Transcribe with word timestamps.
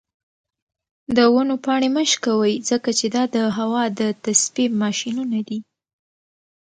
د 1.15 1.17
ونو 1.33 1.55
پاڼې 1.65 1.89
مه 1.95 2.03
شکوئ 2.11 2.55
ځکه 2.69 2.89
چې 2.97 3.05
دا 3.15 3.23
د 3.35 3.37
هوا 3.57 3.83
د 3.99 4.01
تصفیې 4.23 4.65
ماشینونه 4.81 5.39
دي. 5.47 5.59